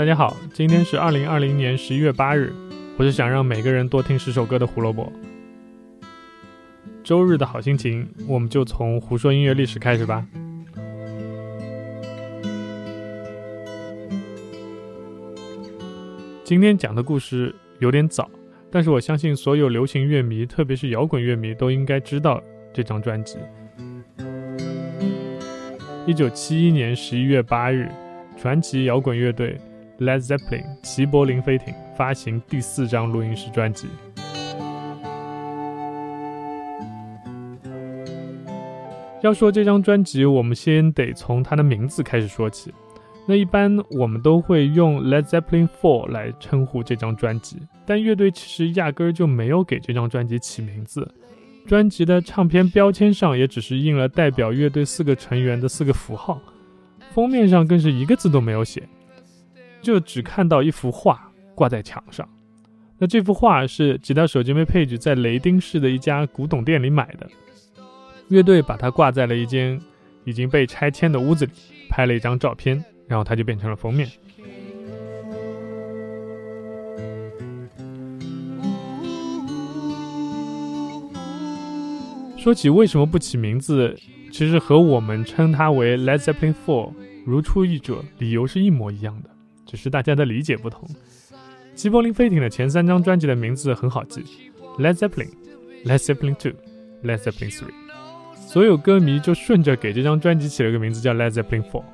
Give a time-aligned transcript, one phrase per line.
[0.00, 2.54] 大家好，今天是二零二零年十一月八日，
[2.96, 5.12] 我是想让每个人多听十首歌的胡萝卜。
[7.04, 10.26] 周日的好心情，我们就从胡说音乐历史开始吧。
[16.44, 18.30] 今天讲的故事有点早，
[18.70, 22.42] 但是我相信所有流行乐迷，特别是摇滚乐迷，都应该知道
[22.72, 23.36] 这张专辑。
[26.06, 27.86] 一九七一年十一月八日，
[28.38, 29.60] 传奇摇滚乐队
[30.00, 33.86] Led Zeppelin 齐柏林飞艇发行第四张录音室专辑。
[39.22, 42.72] 要说这张专辑，我们先得从它的名字开始说起。
[43.26, 51.06] 那一般我们都会用 Led Zeppelin Four 来称呼这张专辑，但乐队其实压根儿就没有给这张专辑起名字。
[51.66, 56.40] 专辑的唱片标签上也只是印了代表乐队四个成员的四个符号，
[57.12, 58.88] 封面上更是一个字都没有写，
[59.80, 62.28] 就只看到一幅画挂在墙上。
[62.98, 67.26] 那这幅画是吉他手 Jimmy Page 在雷丁市的一家古董店里买的。
[68.28, 69.80] 乐队把它挂在了一间
[70.24, 71.52] 已经被拆迁的屋子里，
[71.88, 74.08] 拍了一张照片，然后它就变成了封面。
[82.36, 83.94] 说起为什么不起名字，
[84.30, 86.92] 其实和我们称它为 Led Zeppelin Four
[87.26, 89.30] 如出一辙，理由是一模一样的，
[89.70, 90.88] 只是大家的理解不同。
[91.76, 94.24] 吉柏林飞艇的前三张专辑的名字很好记
[94.80, 95.28] ：Led Zeppelin、
[95.84, 96.52] Led Zeppelin Two、
[97.04, 97.72] Led Zeppelin Three。
[98.34, 101.84] 所有歌迷就顺着给这张专辑起了个名字叫 Led Zeppelin Four。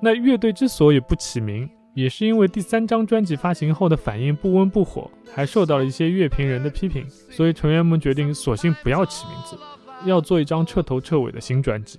[0.00, 9.58] 那乐队之所以不起名，也是因为第三张专辑发行后的反应不温不火，还受到了一些乐评人的批评，所以成员们决定索性不要起名字，
[10.06, 11.98] 要做一张彻头彻尾的新专辑。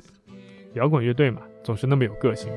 [0.76, 2.50] 摇滚乐队嘛，总是那么有个性。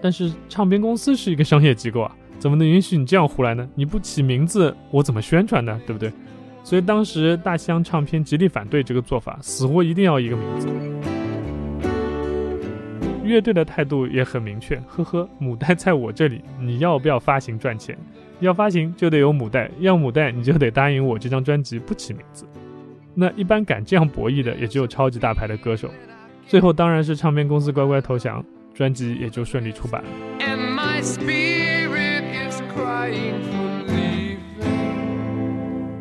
[0.00, 3.68] 但是唱片公司是一个商业机构啊， 怎么能允许你这样胡来呢？
[3.74, 5.80] 你不起名字，我怎么宣传呢？
[5.86, 6.12] 对不对？
[6.62, 10.68] 所以当时大西洋唱片极力反对这个做法，死活一定要一个名字。
[13.24, 17.96] 乐队的态度也很明确，呵呵，母带在我这里，你要不要发行赚钱？
[18.40, 22.44] 要发行就得有母带，要母带你就得答应我这张专辑不起名字。
[23.14, 25.88] 那一般敢这样博弈的，也只有超级大牌的歌手。
[26.46, 28.44] 最后当然是唱片公司乖乖投降。
[28.80, 30.08] 专辑也就顺利出版了。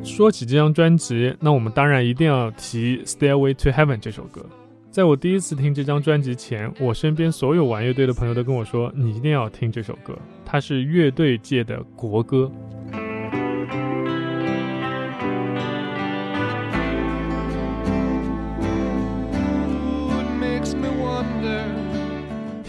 [0.01, 4.45] 说起这张专辑，那我们当然一定要提《Stairway to Heaven》这首歌。
[4.89, 12.50] 在我第一次听这张专辑前，我身边所有玩乐队的朋友都跟我说：“你一定要听这首歌，它是乐队界的国歌。”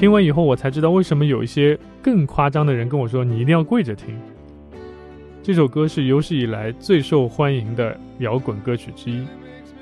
[0.00, 4.18] 听完以后，我才知道为什么有一些更夸张的人跟我说：“你一定要跪着听。”
[5.44, 9.26] 这首歌是有史以来最受欢迎的摇滚歌曲之一，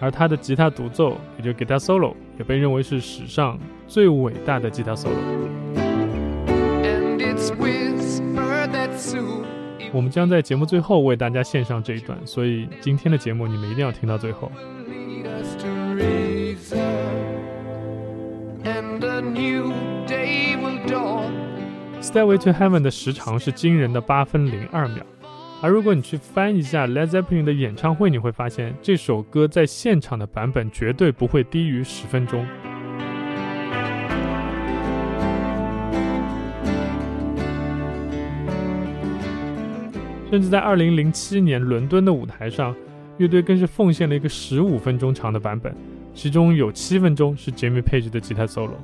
[0.01, 3.57] 而他的吉他独奏，也就 guitar solo，也被认为是史上
[3.87, 5.13] 最伟大的吉他 solo。
[9.93, 14.51] 我们将在节目最后为大家献上这一段，所以今天的节目你们一定要听到最后。
[22.09, 25.03] Stairway to Heaven 的时长是惊人的八分零二秒，
[25.61, 32.47] 而如果你去翻一下 Led Zeppelin 的演唱会，你会发现这首歌在现场的版本绝对不会低于十分钟。
[40.31, 42.75] 甚至在二零零七年伦敦的舞台上，
[43.19, 45.77] 乐队更是奉献了一个十五分钟长的版本，
[46.15, 48.79] 其中有七分钟是 Jimmy Page 的吉他 solo。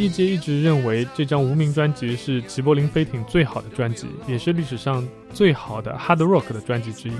[0.00, 7.12] 一阶一直认为这张无名专辑是齐柏林飞艇最好的专辑，也是历史上最好的 hard rock 的专辑之一。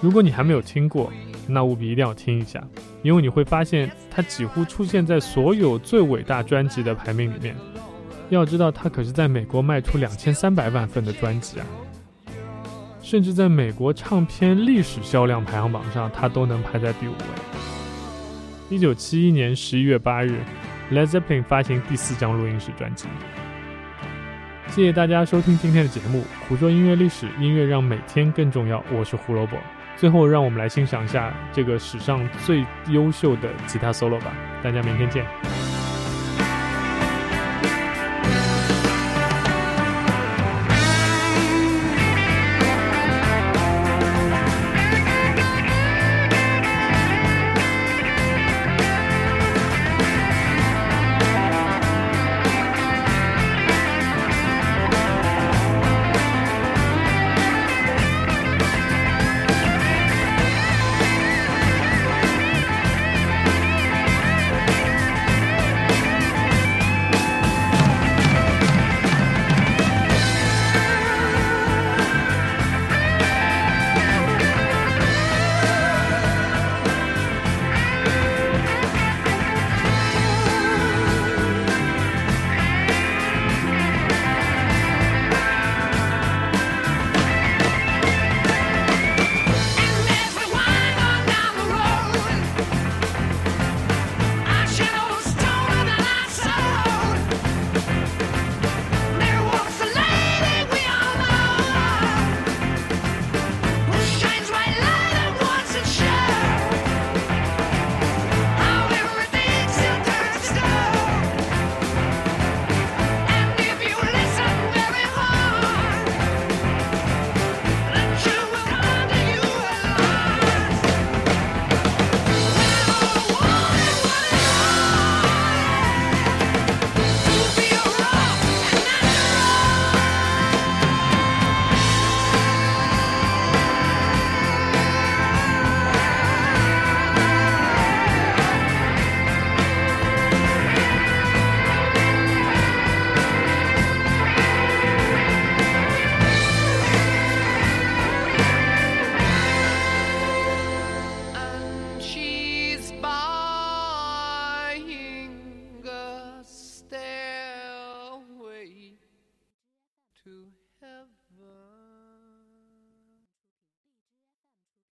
[0.00, 1.12] 如果你还没有听过，
[1.48, 2.62] 那务必一定要听一下，
[3.02, 7.56] 因为你会发现它几乎出现在所有最伟大专辑的排名里面。
[8.30, 11.66] 要知道，它可是在美国卖出两千三百万份的专辑啊，
[13.02, 17.18] 甚至在美国唱片历史销量排行榜上，它都能排在第五位。
[18.70, 20.38] 一九七一年十一月八日。
[20.90, 23.08] Led Zeppelin 发行第四张录音室专辑。
[24.68, 28.82] 谢谢大家收听今天的节目，胡说音乐历史，音乐让每天更重要。
[28.92, 29.56] 我是胡萝卜。
[29.96, 34.32] 最后，让我们来欣赏一下这个史上最优秀的吉他 solo 吧。
[34.62, 35.63] 大家明天见。